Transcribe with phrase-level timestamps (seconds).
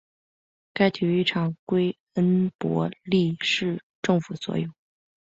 [0.73, 4.67] 该体育场归恩波利市政府所有。